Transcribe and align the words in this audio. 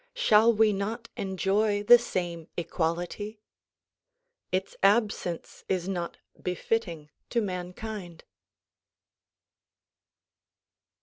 Shall 0.15 0.51
we 0.51 0.73
not 0.73 1.09
enjoy 1.15 1.83
the 1.83 1.99
same 1.99 2.47
equality? 2.57 3.39
Its 4.51 4.75
absence 4.81 5.63
is 5.69 5.87
not 5.87 6.17
befitting 6.41 7.11
to 7.29 7.39
mankind. 7.39 8.23